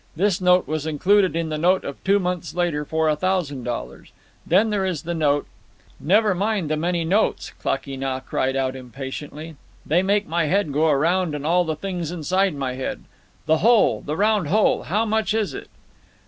This 0.15 0.41
note 0.41 0.67
was 0.67 0.87
included 0.87 1.35
in 1.35 1.49
the 1.49 1.59
note 1.59 1.83
of 1.85 2.03
two 2.03 2.17
months 2.17 2.55
later 2.55 2.83
for 2.85 3.07
a 3.07 3.15
thousand 3.15 3.63
dollars. 3.65 4.11
Then 4.47 4.71
there 4.71 4.83
is 4.83 5.03
the 5.03 5.13
note—" 5.13 5.45
"Never 5.99 6.33
mind 6.33 6.71
the 6.71 6.75
many 6.75 7.05
notes!" 7.05 7.51
Klakee 7.61 7.97
Nah 7.99 8.19
cried 8.19 8.55
out 8.55 8.75
impatiently. 8.75 9.57
"They 9.85 10.01
make 10.01 10.27
my 10.27 10.45
head 10.45 10.73
go 10.73 10.89
around 10.89 11.35
and 11.35 11.45
all 11.45 11.65
the 11.65 11.75
things 11.75 12.09
inside 12.09 12.55
my 12.55 12.73
head. 12.73 13.03
The 13.45 13.59
whole! 13.59 14.01
The 14.01 14.17
round 14.17 14.47
whole! 14.47 14.81
How 14.81 15.05
much 15.05 15.35
is 15.35 15.53
it?" 15.53 15.69